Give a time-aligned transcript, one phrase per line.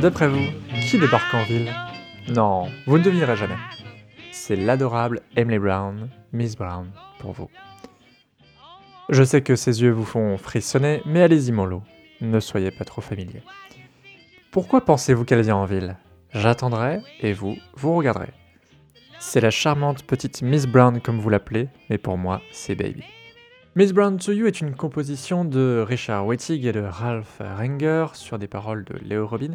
[0.00, 0.46] D'après vous,
[0.88, 1.74] qui débarque en ville?
[2.28, 3.56] Non, vous ne devinerez jamais.
[4.30, 7.50] C'est l'adorable Emily Brown, Miss Brown, pour vous.
[9.08, 11.82] Je sais que ses yeux vous font frissonner, mais allez-y mollo,
[12.20, 13.42] ne soyez pas trop familier.
[14.50, 15.96] Pourquoi pensez-vous qu'elle vient en ville?
[16.32, 18.32] J'attendrai, et vous, vous regarderez.
[19.18, 23.02] C'est la charmante petite Miss Brown comme vous l'appelez, mais pour moi, c'est Baby.
[23.74, 28.38] Miss Brown to You est une composition de Richard Wettig et de Ralph Renger sur
[28.38, 29.54] des paroles de Léo Robin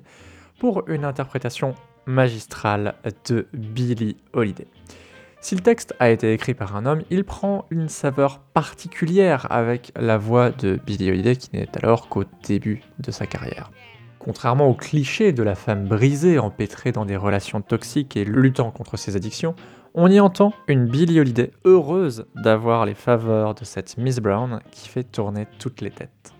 [0.59, 1.73] pour une interprétation
[2.05, 2.95] magistrale
[3.27, 4.67] de Billie Holiday.
[5.43, 9.91] Si le texte a été écrit par un homme, il prend une saveur particulière avec
[9.95, 13.71] la voix de Billie Holiday qui n'est alors qu'au début de sa carrière.
[14.19, 18.97] Contrairement au cliché de la femme brisée, empêtrée dans des relations toxiques et luttant contre
[18.97, 19.55] ses addictions,
[19.95, 24.89] on y entend une Billie Holiday heureuse d'avoir les faveurs de cette Miss Brown qui
[24.89, 26.33] fait tourner toutes les têtes.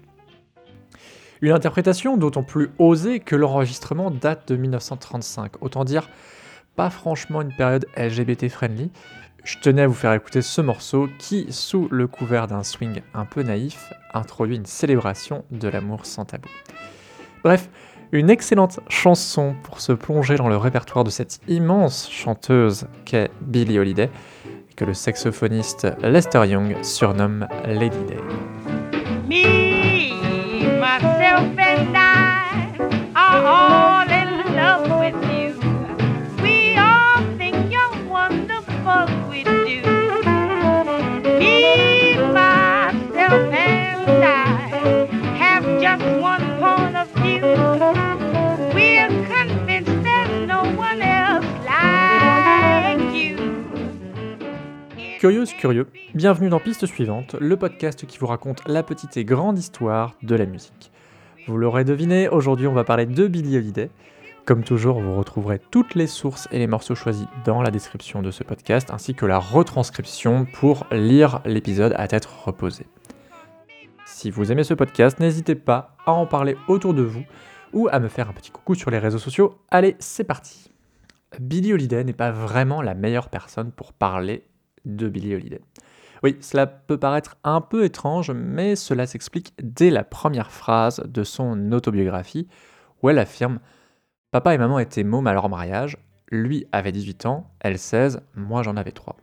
[1.42, 6.08] Une interprétation d'autant plus osée que l'enregistrement date de 1935, autant dire
[6.76, 8.92] pas franchement une période LGBT friendly.
[9.44, 13.26] Je tenais à vous faire écouter ce morceau qui, sous le couvert d'un swing un
[13.26, 16.50] peu naïf, introduit une célébration de l'amour sans tabou.
[17.44, 17.70] Bref,
[18.12, 23.80] une excellente chanson pour se plonger dans le répertoire de cette immense chanteuse qu'est Billie
[23.80, 24.10] Holiday,
[24.76, 28.61] que le saxophoniste Lester Young surnomme Lady Day.
[55.22, 59.60] Curieuse, curieux, bienvenue dans Piste Suivante, le podcast qui vous raconte la petite et grande
[59.60, 60.92] histoire de la musique.
[61.46, 63.92] Vous l'aurez deviné, aujourd'hui on va parler de Billie Holiday.
[64.46, 68.32] Comme toujours, vous retrouverez toutes les sources et les morceaux choisis dans la description de
[68.32, 72.88] ce podcast, ainsi que la retranscription pour lire l'épisode à tête reposée.
[74.08, 77.26] Si vous aimez ce podcast, n'hésitez pas à en parler autour de vous
[77.74, 79.60] ou à me faire un petit coucou sur les réseaux sociaux.
[79.70, 80.72] Allez, c'est parti
[81.40, 84.48] Billie Holiday n'est pas vraiment la meilleure personne pour parler
[84.86, 85.62] de Billie Holiday.
[86.24, 91.24] Oui, cela peut paraître un peu étrange, mais cela s'explique dès la première phrase de
[91.24, 92.48] son autobiographie,
[93.02, 93.60] où elle affirme
[94.32, 95.98] Papa et maman étaient mômes à leur mariage,
[96.30, 99.18] lui avait 18 ans, elle 16, moi j'en avais 3.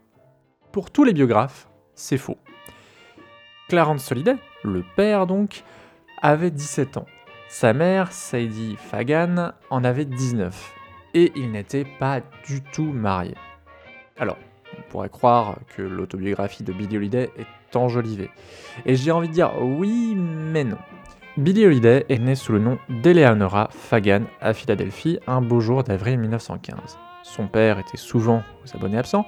[0.72, 2.36] Pour tous les biographes, c'est faux.
[3.68, 5.62] Clarence Holiday, le père donc,
[6.20, 7.06] avait 17 ans.
[7.48, 10.74] Sa mère, Sadie Fagan, en avait 19.
[11.14, 13.36] Et ils n'étaient pas du tout mariés.
[14.18, 14.36] Alors,
[14.88, 18.30] pourrait croire que l'autobiographie de Billie Holiday est enjolivée.
[18.86, 20.78] Et j'ai envie de dire oui, mais non.
[21.36, 26.18] Billie Holiday est née sous le nom d'Eleanora Fagan à Philadelphie un beau jour d'avril
[26.18, 26.98] 1915.
[27.22, 29.24] Son père était souvent aux abonnés absents,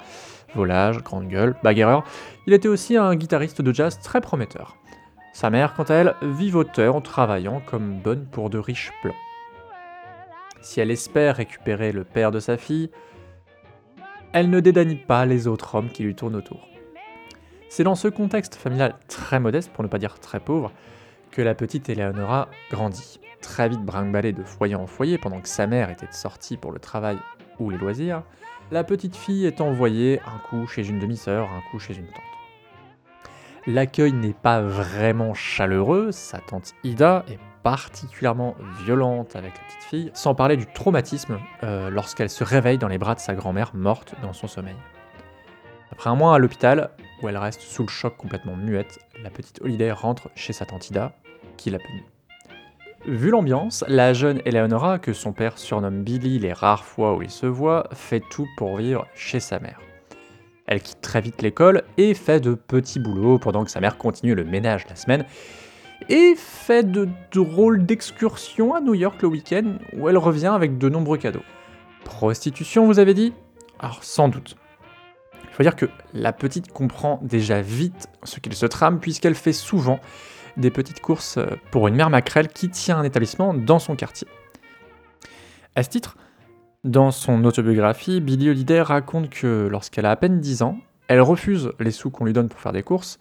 [0.55, 2.03] volage, grande gueule, bagarreur.
[2.47, 4.75] Il était aussi un guitariste de jazz très prometteur.
[5.33, 9.15] Sa mère, quant à elle, vivotait en travaillant comme bonne pour de riches blancs.
[10.61, 12.89] Si elle espère récupérer le père de sa fille,
[14.33, 16.67] elle ne dédaigne pas les autres hommes qui lui tournent autour.
[17.69, 20.71] C'est dans ce contexte familial très modeste, pour ne pas dire très pauvre,
[21.31, 23.19] que la petite Eleonora grandit.
[23.41, 26.79] Très vite brinque de foyer en foyer pendant que sa mère était sortie pour le
[26.79, 27.17] travail
[27.59, 28.23] ou les loisirs,
[28.71, 32.40] la petite fille est envoyée un coup chez une demi-sœur, un coup chez une tante.
[33.67, 40.11] L'accueil n'est pas vraiment chaleureux, sa tante Ida est particulièrement violente avec la petite fille,
[40.15, 44.15] sans parler du traumatisme euh, lorsqu'elle se réveille dans les bras de sa grand-mère morte
[44.23, 44.75] dans son sommeil.
[45.91, 46.89] Après un mois à l'hôpital,
[47.21, 50.89] où elle reste sous le choc complètement muette, la petite Holiday rentre chez sa tante
[50.89, 51.13] Ida,
[51.57, 52.03] qui l'a punie.
[53.05, 57.29] Vu l'ambiance, la jeune Eleonora, que son père surnomme Billy les rares fois où il
[57.29, 59.79] se voit, fait tout pour vivre chez sa mère.
[60.71, 64.35] Elle quitte très vite l'école et fait de petits boulots pendant que sa mère continue
[64.35, 65.25] le ménage la semaine,
[66.07, 70.87] et fait de drôles d'excursions à New York le week-end où elle revient avec de
[70.87, 71.43] nombreux cadeaux.
[72.05, 73.33] Prostitution, vous avez dit?
[73.79, 74.55] Alors sans doute.
[75.43, 79.51] Il faut dire que la petite comprend déjà vite ce qu'il se trame puisqu'elle fait
[79.51, 79.99] souvent
[80.55, 81.37] des petites courses
[81.71, 84.29] pour une mère maquerelle qui tient un établissement dans son quartier.
[85.75, 86.15] À ce titre,
[86.83, 91.71] dans son autobiographie, Billie Holiday raconte que lorsqu'elle a à peine 10 ans, elle refuse
[91.79, 93.19] les sous qu'on lui donne pour faire des courses,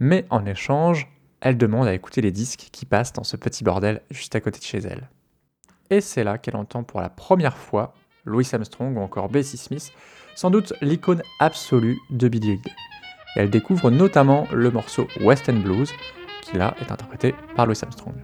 [0.00, 1.06] mais en échange,
[1.40, 4.58] elle demande à écouter les disques qui passent dans ce petit bordel juste à côté
[4.58, 5.08] de chez elle.
[5.90, 7.94] Et c'est là qu'elle entend pour la première fois
[8.24, 9.92] Louis Armstrong ou encore Bessie Smith,
[10.34, 12.70] sans doute l'icône absolue de Billie Holiday.
[13.36, 15.92] Et elle découvre notamment le morceau West Blues,
[16.42, 18.16] qui là est interprété par Louis Armstrong.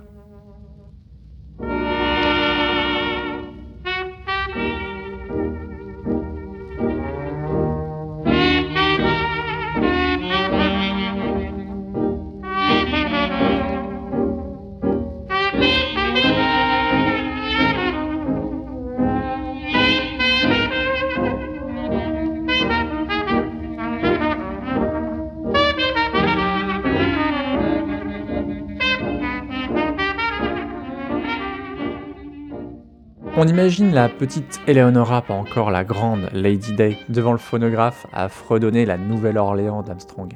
[33.38, 38.30] On imagine la petite Eleonora, pas encore la grande Lady Day, devant le phonographe à
[38.30, 40.32] fredonner la Nouvelle-Orléans d'Armstrong,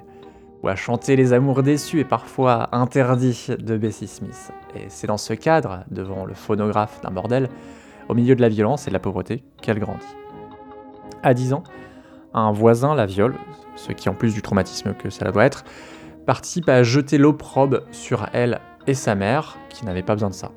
[0.63, 4.53] ou à chanter les amours déçus et parfois interdits de Bessie Smith.
[4.77, 7.49] Et c'est dans ce cadre, devant le phonographe d'un bordel,
[8.11, 10.05] au milieu de la violence et de la pauvreté, qu'elle grandit.
[11.23, 11.63] À 10 ans,
[12.35, 13.37] un voisin la viole,
[13.77, 15.65] ce qui en plus du traumatisme que cela doit être,
[16.27, 20.51] participe à jeter l'opprobre sur elle et sa mère, qui n'avaient pas besoin de ça.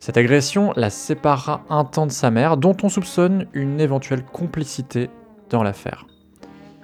[0.00, 5.10] Cette agression la séparera un temps de sa mère, dont on soupçonne une éventuelle complicité
[5.50, 6.06] dans l'affaire.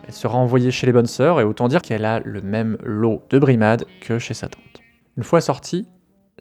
[0.07, 3.23] Elle sera envoyée chez les bonnes sœurs, et autant dire qu'elle a le même lot
[3.31, 4.83] de brimades que chez sa tante.
[5.17, 5.89] Une fois sortie,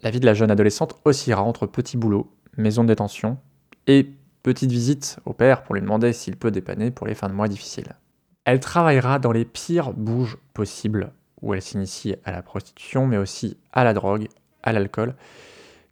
[0.02, 3.38] la vie de la jeune adolescente oscillera entre petits boulots, maison de détention,
[3.86, 4.10] et
[4.42, 7.48] petites visites au père pour lui demander s'il peut dépanner pour les fins de mois
[7.48, 7.96] difficiles.
[8.44, 13.56] Elle travaillera dans les pires bouges possibles, où elle s'initie à la prostitution, mais aussi
[13.72, 14.28] à la drogue,
[14.62, 15.14] à l'alcool,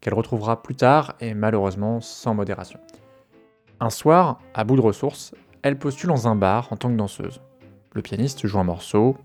[0.04, 2.78] qu'elle retrouvera plus tard et malheureusement sans modération.
[3.80, 7.40] Un soir, à bout de ressources, elle postule dans un bar en tant que danseuse.
[7.94, 9.16] Le pianiste joue un morceau,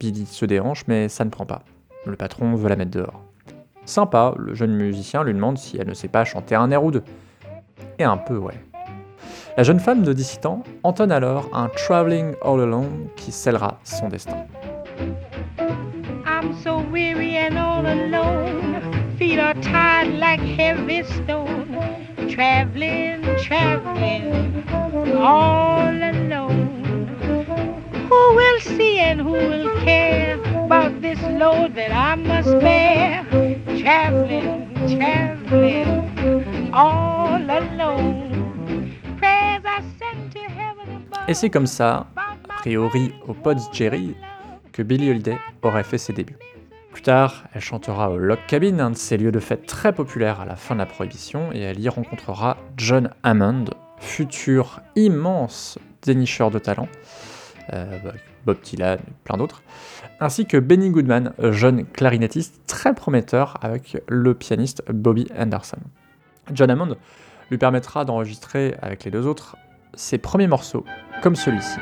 [0.00, 1.62] Billy se déhanche mais ça ne prend pas.
[2.06, 3.22] Le patron veut la mettre dehors.
[3.84, 6.90] Sympa, le jeune musicien lui demande si elle ne sait pas chanter un air ou
[6.90, 7.04] deux.
[8.00, 8.60] Et un peu, ouais.
[9.56, 14.08] La jeune femme de 17 ans entonne alors un Traveling All Alone qui scellera son
[14.08, 14.46] destin.
[19.36, 21.76] Like heavy stone.
[22.28, 24.64] Traveling, traveling,
[25.16, 27.06] all alone.
[28.08, 30.34] Who will see and who will care
[30.64, 33.24] about this load that I must bear?
[33.78, 38.30] Traveling, traveling, all alone.
[41.28, 44.16] Et c'est comme ça, a priori au Pods Jerry,
[44.72, 46.36] que Billie Holiday aurait fait ses débuts.
[46.92, 50.40] Plus tard, elle chantera au Log Cabin, un de ces lieux de fête très populaires
[50.40, 53.66] à la fin de la Prohibition, et elle y rencontrera John Hammond,
[53.98, 56.88] futur immense dénicheur de talent,
[57.72, 58.12] euh, bah,
[58.44, 59.62] Bob Dylan et plein d'autres,
[60.18, 65.78] ainsi que Benny Goodman, jeune clarinettiste très prometteur avec le pianiste Bobby Anderson.
[66.52, 66.96] John Hammond
[67.50, 69.56] lui permettra d'enregistrer avec les deux autres
[69.94, 70.84] ses premiers morceaux,
[71.22, 71.78] comme celui-ci.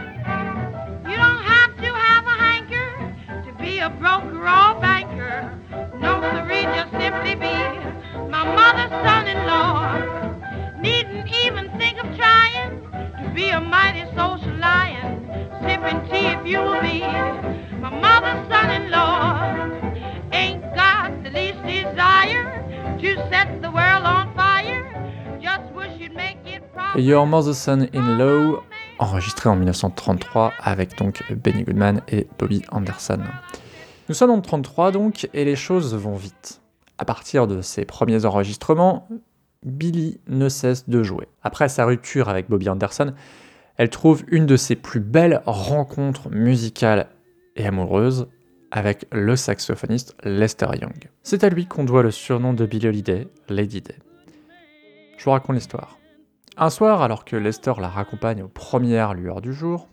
[8.88, 10.80] Son-in-law.
[10.80, 12.80] Needn't even think of trying
[13.24, 15.26] to be a mighty social lion.
[15.62, 17.00] Sipping tea if you will be
[17.80, 19.68] my mother's son-in-law.
[20.32, 24.84] Ain't got the least desire to set the world on fire.
[25.40, 27.00] Just wish you'd make it proper.
[27.00, 28.62] Your Mother's Son-in-Law,
[28.98, 33.20] enregistré en 1933 avec donc Benny Goodman et Bobby Anderson.
[34.08, 36.60] Nous sommes en 33 donc, et les choses vont vite.
[36.98, 39.08] À partir de ses premiers enregistrements,
[39.64, 41.28] Billy ne cesse de jouer.
[41.42, 43.14] Après sa rupture avec Bobby Anderson,
[43.76, 47.08] elle trouve une de ses plus belles rencontres musicales
[47.56, 48.28] et amoureuses
[48.70, 51.08] avec le saxophoniste Lester Young.
[51.22, 53.96] C'est à lui qu'on doit le surnom de Billie Holiday, Lady Day.
[55.16, 55.98] Je vous raconte l'histoire.
[56.56, 59.88] Un soir, alors que Lester la raccompagne aux premières lueurs du jour,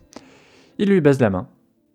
[0.78, 1.48] il lui baise la main,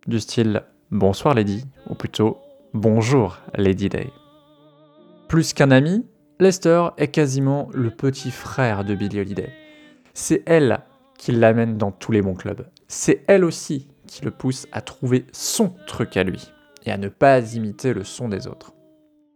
[0.08, 2.38] du style Bonsoir Lady, ou plutôt
[2.74, 4.12] Bonjour Lady Day.
[5.32, 6.06] Plus qu'un ami,
[6.42, 9.48] Lester est quasiment le petit frère de Billie Holiday.
[10.14, 10.82] C'est elle
[11.18, 12.68] qui l'amène dans tous les bons clubs.
[12.90, 16.52] C'est elle aussi qui le pousse à trouver son truc à lui
[16.86, 18.74] et à ne pas imiter le son des autres.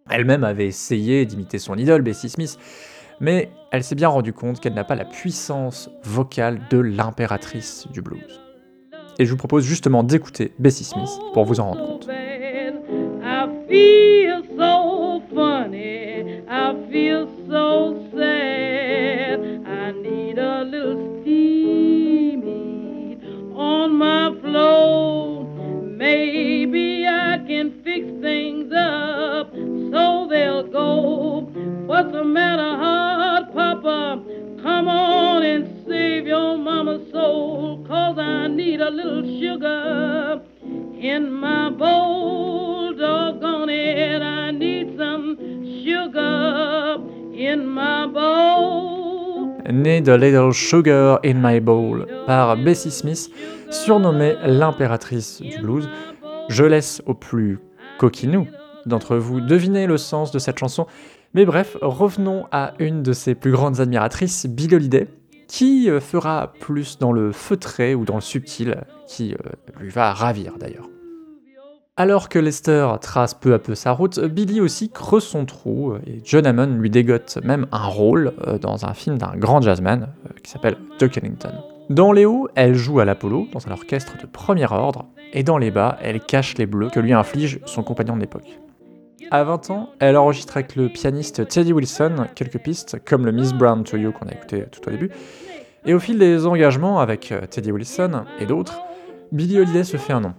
[0.10, 2.58] Elle-même avait essayé d'imiter son idole, Bessie Smith,
[3.22, 8.02] mais elle s'est bien rendue compte qu'elle n'a pas la puissance vocale de l'impératrice du
[8.02, 8.42] blues.
[9.18, 12.10] Et je vous propose justement d'écouter Bessie Smith pour vous en rendre compte.
[16.66, 19.40] I feel so sad.
[19.68, 23.20] I need a little steamy
[23.54, 25.46] on my float.
[25.84, 29.54] Maybe I can fix things up
[29.92, 31.42] so they'll go.
[31.86, 34.24] What's the matter, hot papa?
[34.64, 40.42] Come on and save your mama's soul, cause I need a little sugar
[41.00, 42.05] in my bowl.
[49.86, 53.30] Need a Little Sugar in My Bowl par Bessie Smith,
[53.70, 55.88] surnommée l'impératrice du blues.
[56.50, 57.60] Je laisse aux plus
[58.00, 58.48] coquinous
[58.88, 60.88] d'entre vous deviner le sens de cette chanson.
[61.36, 65.08] Mais bref, revenons à une de ses plus grandes admiratrices, Bill Holiday,
[65.48, 69.38] qui euh, fera plus dans le feutré ou dans le subtil, qui euh,
[69.80, 70.90] lui va ravir d'ailleurs.
[71.98, 76.02] Alors que Lester trace peu à peu sa route, Billy aussi creuse son trou euh,
[76.06, 80.10] et John Hammond lui dégote même un rôle euh, dans un film d'un grand jazzman
[80.26, 81.54] euh, qui s'appelle Duke Ellington.
[81.90, 85.58] Dans les hauts, elle joue à l'Apollo dans un orchestre de premier ordre, et dans
[85.58, 88.60] les bas, elle cache les bleus que lui inflige son compagnon de l'époque.
[89.32, 93.54] À 20 ans, elle enregistre avec le pianiste Teddy Wilson quelques pistes, comme le Miss
[93.54, 95.12] Brown to You qu'on a écouté tout au début,
[95.86, 98.82] et au fil des engagements avec Teddy Wilson et d'autres,
[99.32, 100.34] Billie Holiday se fait un nom.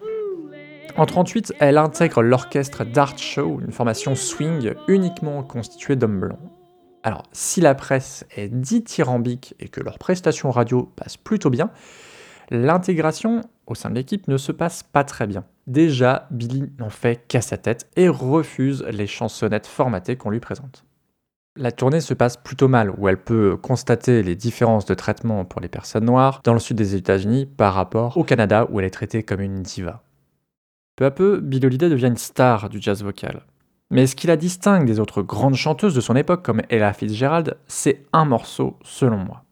[0.99, 6.39] En 38, elle intègre l'orchestre d'Art Show, une formation swing uniquement constituée d'hommes blancs.
[7.03, 11.71] Alors, si la presse est dithyrambique et que leurs prestations radio passent plutôt bien,
[12.51, 15.45] l'intégration au sein de l'équipe ne se passe pas très bien.
[15.67, 20.87] Déjà, Billy n'en fait qu'à sa tête et refuse les chansonnettes formatées qu'on lui présente.
[21.57, 25.61] La tournée se passe plutôt mal, où elle peut constater les différences de traitement pour
[25.61, 28.91] les personnes noires dans le sud des États-Unis par rapport au Canada, où elle est
[28.91, 30.03] traitée comme une diva.
[30.97, 33.43] Peu à peu, Bill Holiday devient une star du jazz vocal.
[33.91, 37.59] Mais ce qui la distingue des autres grandes chanteuses de son époque, comme Ella Fitzgerald,
[37.69, 39.45] c'est un morceau, selon moi.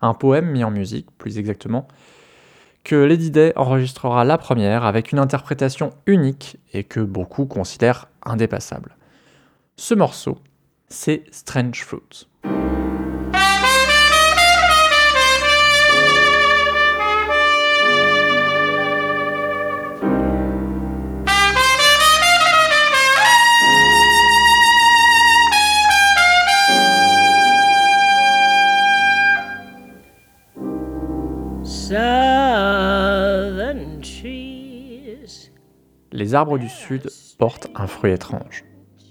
[0.00, 1.86] Un poème mis en musique, plus exactement,
[2.84, 8.96] que Lady Day enregistrera la première avec une interprétation unique et que beaucoup considèrent indépassable.
[9.76, 10.38] Ce morceau,
[10.88, 12.26] c'est Strange Fruit.
[36.14, 38.64] Les arbres du sud portent un fruit étrange,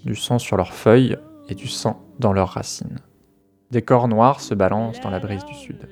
[0.04, 1.16] du sang sur leurs feuilles
[1.48, 3.00] et du sang dans leurs racines.
[3.72, 5.88] Des corps noirs se balancent dans la brise du sud.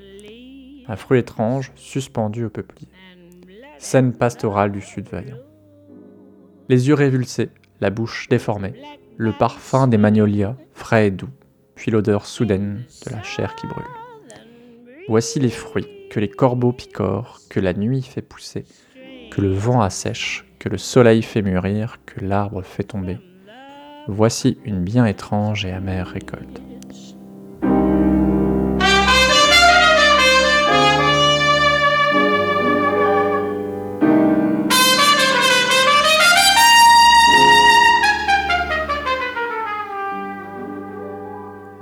[0.87, 2.88] Un fruit étrange suspendu au peuplier.
[3.79, 5.38] Scène pastorale du sud vaillant.
[6.69, 7.50] Les yeux révulsés,
[7.81, 8.75] la bouche déformée,
[9.17, 11.31] le parfum des magnolias, frais et doux,
[11.75, 13.83] puis l'odeur soudaine de la chair qui brûle.
[15.09, 18.64] Voici les fruits que les corbeaux picorent, que la nuit fait pousser,
[19.30, 23.18] que le vent assèche, que le soleil fait mûrir, que l'arbre fait tomber.
[24.08, 26.60] Voici une bien étrange et amère récolte.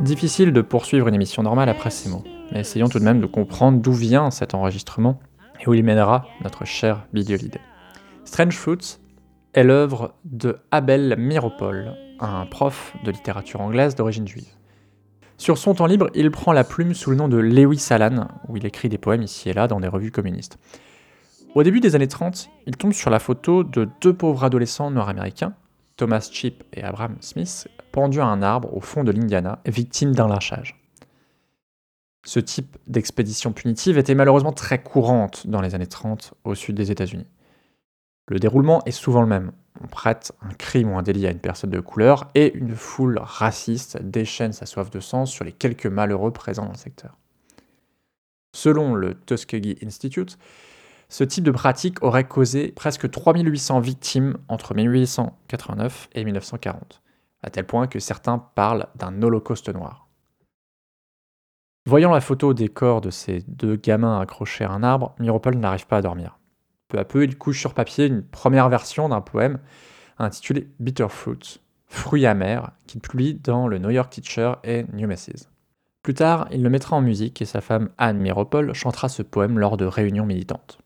[0.01, 3.27] Difficile de poursuivre une émission normale après ces mots, mais essayons tout de même de
[3.27, 5.21] comprendre d'où vient cet enregistrement
[5.61, 7.51] et où il mènera notre cher Billy.
[8.25, 8.99] Strange Fruits
[9.55, 14.49] est l'œuvre de Abel Miropol, un prof de littérature anglaise d'origine juive.
[15.37, 18.57] Sur son temps libre, il prend la plume sous le nom de Lewis Allan, où
[18.57, 20.59] il écrit des poèmes ici et là dans des revues communistes.
[21.55, 25.55] Au début des années 30, il tombe sur la photo de deux pauvres adolescents nord-américains,
[25.97, 30.29] Thomas Chip et Abraham Smith, pendus à un arbre au fond de l'Indiana, victimes d'un
[30.29, 30.78] lynchage.
[32.29, 36.91] Ce type d'expédition punitive était malheureusement très courante dans les années 30 au sud des
[36.91, 37.25] États-Unis.
[38.27, 39.53] Le déroulement est souvent le même.
[39.83, 43.19] On prête un crime ou un délit à une personne de couleur et une foule
[43.19, 47.17] raciste déchaîne sa soif de sang sur les quelques malheureux présents dans le secteur.
[48.55, 50.37] Selon le Tuskegee Institute,
[51.09, 57.01] ce type de pratique aurait causé presque 3800 victimes entre 1889 et 1940,
[57.43, 60.08] à tel point que certains parlent d'un holocauste noir.
[61.89, 65.87] Voyant la photo des corps de ces deux gamins accrochés à un arbre, Miropol n'arrive
[65.87, 66.39] pas à dormir.
[66.87, 69.59] Peu à peu, il couche sur papier une première version d'un poème
[70.19, 75.49] intitulé Bitter Fruit, fruits amers, qu'il publie dans le New York Teacher et New Messages.
[76.03, 79.59] Plus tard, il le mettra en musique et sa femme Anne Miropol chantera ce poème
[79.59, 80.81] lors de réunions militantes.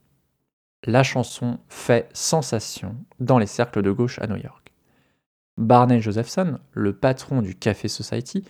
[0.85, 4.73] La chanson fait sensation dans les cercles de gauche à New York.
[5.59, 8.45] Barney Josephson, le patron du Café Society,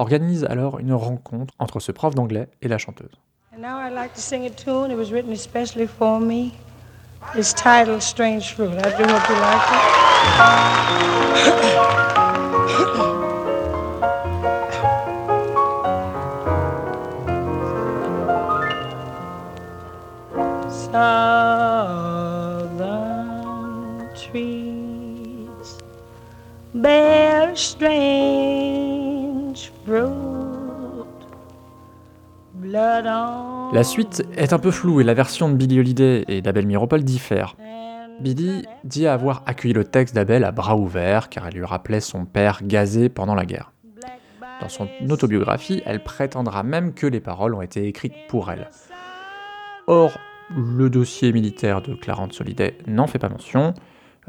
[0.00, 3.20] organise alors une rencontre entre ce prof d'anglais et la chanteuse.
[3.54, 4.90] And now I'd like to sing a tune.
[4.90, 6.52] It was written especially for me.
[7.34, 8.72] It's titled Strange Fruit.
[8.78, 9.62] I do hope you like
[13.04, 13.09] it.
[33.72, 37.04] La suite est un peu floue et la version de Billy Holiday et d'Abel Miropol
[37.04, 37.56] diffère.
[38.20, 42.24] Billy dit avoir accueilli le texte d'Abel à bras ouverts car elle lui rappelait son
[42.24, 43.72] père gazé pendant la guerre.
[44.60, 48.68] Dans son autobiographie, elle prétendra même que les paroles ont été écrites pour elle.
[49.86, 50.18] Or,
[50.56, 53.72] le dossier militaire de Clarence Holiday n'en fait pas mention,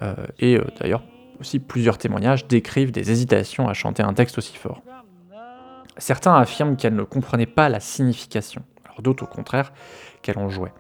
[0.02, 1.04] euh, et euh, d'ailleurs
[1.40, 4.84] aussi plusieurs témoignages décrivent des hésitations à chanter un texte aussi fort.
[5.98, 8.64] Certains affirment qu'elle ne comprenait pas la signification,
[9.02, 9.74] d'autres au contraire
[10.22, 10.74] qu'elle en jouait.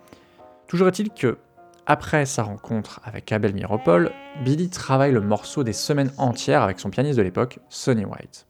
[0.67, 1.37] Toujours est-il que,
[1.85, 4.11] après sa rencontre avec Abel Miropol,
[4.43, 8.47] Billy travaille le morceau des semaines entières avec son pianiste de l'époque, Sonny White.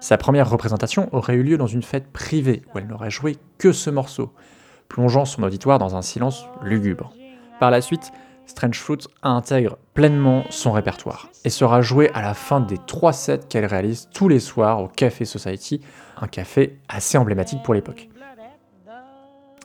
[0.00, 3.72] Sa première représentation aurait eu lieu dans une fête privée où elle n'aurait joué que
[3.72, 4.32] ce morceau,
[4.88, 7.12] plongeant son auditoire dans un silence lugubre.
[7.58, 8.12] Par la suite,
[8.46, 13.40] Strange Fruit intègre pleinement son répertoire et sera joué à la fin des trois sets
[13.48, 15.82] qu'elle réalise tous les soirs au Café Society,
[16.20, 18.08] un café assez emblématique pour l'époque.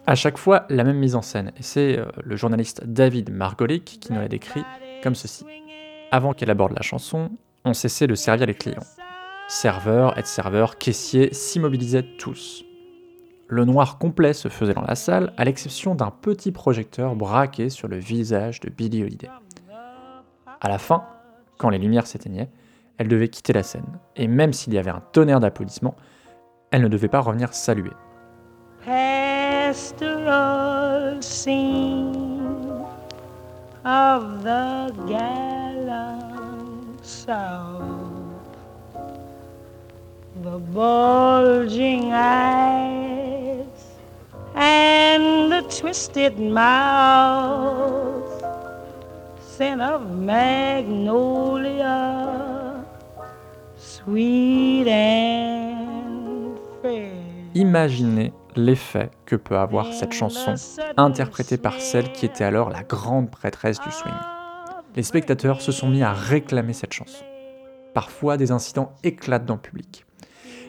[0.05, 3.85] À chaque fois, la même mise en scène, et c'est euh, le journaliste David Margolick
[4.01, 4.63] qui nous l'a décrit
[5.01, 5.45] comme ceci.
[6.11, 7.31] Avant qu'elle aborde la chanson,
[7.63, 8.83] on cessait de servir les clients.
[9.47, 12.65] Serveurs, aides-serveurs, caissiers s'immobilisaient tous.
[13.47, 17.87] Le noir complet se faisait dans la salle, à l'exception d'un petit projecteur braqué sur
[17.87, 19.29] le visage de Billie Holiday.
[20.59, 21.05] À la fin,
[21.57, 22.49] quand les lumières s'éteignaient,
[22.97, 25.95] elle devait quitter la scène, et même s'il y avait un tonnerre d'applaudissements,
[26.71, 27.91] elle ne devait pas revenir saluer.
[29.73, 32.85] Pastoral scene
[33.83, 38.45] of the gallant South.
[40.43, 43.65] The bulging eyes
[44.53, 48.29] and the twisted mouth,
[49.41, 51.97] scent of magnolia,
[53.75, 57.17] sweet and fair.
[57.55, 60.55] Imaginez l'effet que peut avoir cette chanson,
[60.97, 64.13] interprétée par celle qui était alors la grande prêtresse du swing.
[64.95, 67.23] Les spectateurs se sont mis à réclamer cette chanson.
[67.93, 70.05] Parfois, des incidents éclatent dans le public.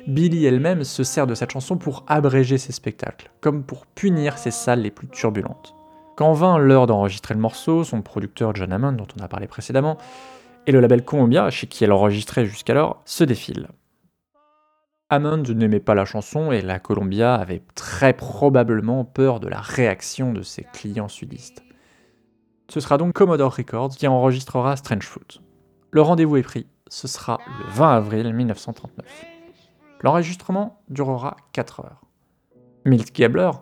[0.06, 4.50] Billy elle-même se sert de cette chanson pour abréger ses spectacles, comme pour punir ses
[4.50, 5.74] salles les plus turbulentes.
[6.16, 9.96] Quand vint l'heure d'enregistrer le morceau, son producteur John Hammond, dont on a parlé précédemment,
[10.66, 13.68] et le label Columbia, chez qui elle enregistrait jusqu'alors, se défilent.
[15.14, 20.32] Hammond n'aimait pas la chanson et la Columbia avait très probablement peur de la réaction
[20.32, 21.62] de ses clients sudistes.
[22.68, 25.40] Ce sera donc Commodore Records qui enregistrera Strange Fruit.
[25.92, 29.06] Le rendez-vous est pris, ce sera le 20 avril 1939.
[30.00, 32.00] L'enregistrement durera 4 heures.
[32.84, 33.52] Milt Gabler,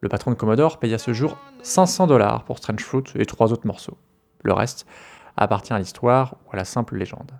[0.00, 3.52] le patron de Commodore, paye à ce jour 500 dollars pour Strange Fruit et trois
[3.52, 3.98] autres morceaux.
[4.44, 4.86] Le reste
[5.36, 7.32] appartient à l'histoire ou à la simple légende.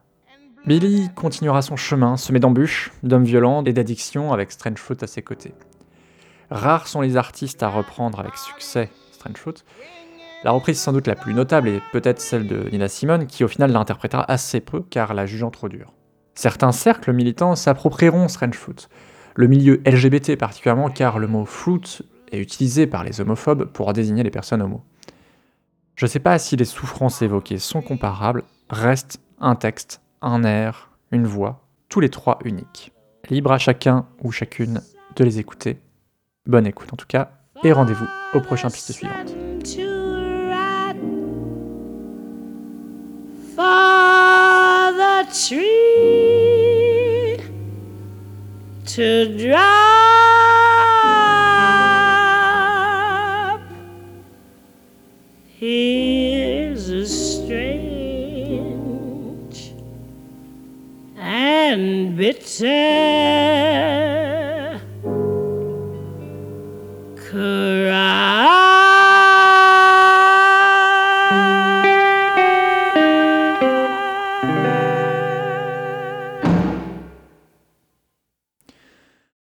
[0.64, 5.20] Billy continuera son chemin, semé d'embûches, d'hommes violents et d'addictions avec Strange Fruit à ses
[5.20, 5.54] côtés.
[6.50, 9.64] Rares sont les artistes à reprendre avec succès Strange Fruit.
[10.44, 13.48] La reprise sans doute la plus notable est peut-être celle de Nina Simone, qui au
[13.48, 15.92] final l'interprétera assez peu car la jugeant trop dure.
[16.36, 18.86] Certains cercles militants s'approprieront Strange Fruit,
[19.34, 24.22] le milieu LGBT particulièrement car le mot fruit est utilisé par les homophobes pour désigner
[24.22, 24.84] les personnes homo.
[25.96, 30.90] Je ne sais pas si les souffrances évoquées sont comparables, reste un texte, un air,
[31.10, 32.92] une voix, tous les trois uniques.
[33.28, 34.80] Libre à chacun ou chacune
[35.16, 35.78] de les écouter.
[36.46, 37.32] Bonne écoute en tout cas,
[37.64, 39.34] et rendez-vous au prochain piste suivante.
[43.54, 45.82] For the tree
[48.86, 50.01] to drop.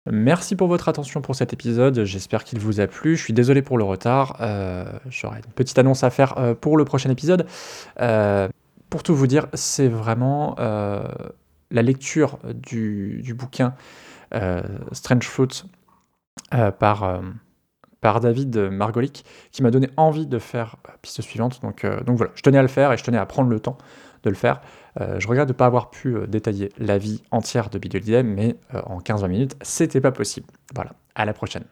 [0.09, 3.61] Merci pour votre attention pour cet épisode, j'espère qu'il vous a plu, je suis désolé
[3.61, 7.45] pour le retard, euh, j'aurai une petite annonce à faire euh, pour le prochain épisode.
[8.01, 8.47] Euh,
[8.89, 11.03] pour tout vous dire, c'est vraiment euh,
[11.71, 13.73] la lecture du, du bouquin
[14.33, 15.63] euh, Strange Fruit
[16.53, 17.21] euh, par, euh,
[18.21, 21.61] David Margolick qui m'a donné envie de faire euh, piste suivante.
[21.61, 23.77] Donc, euh, voilà, je tenais à le faire et je tenais à prendre le temps
[24.23, 24.61] de le faire.
[25.01, 27.97] Euh, je regrette de ne pas avoir pu euh, détailler la vie entière de Billy
[27.97, 30.47] Holiday, mais euh, en 15-20 minutes, c'était pas possible.
[30.73, 31.65] Voilà, à la prochaine.